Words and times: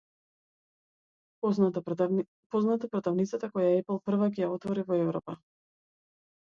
Позната 1.45 1.83
продавницата 2.95 3.51
која 3.59 3.77
Епл 3.83 4.03
прва 4.09 4.33
ќе 4.35 4.45
ја 4.47 4.53
отвори 4.59 4.89
во 4.91 5.01
Европа 5.07 5.39